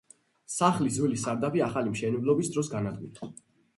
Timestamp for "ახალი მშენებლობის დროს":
1.67-2.73